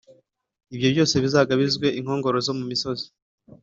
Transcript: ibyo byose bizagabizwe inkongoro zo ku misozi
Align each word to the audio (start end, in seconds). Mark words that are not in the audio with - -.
ibyo 0.73 0.87
byose 0.93 1.15
bizagabizwe 1.23 1.87
inkongoro 1.99 2.37
zo 2.45 2.53
ku 2.57 2.63
misozi 2.71 3.07